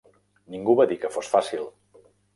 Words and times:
Ningú 0.55 0.75
va 0.79 0.87
dir 0.93 0.97
que 1.05 1.13
fos 1.17 1.29
fàcil. 1.37 1.69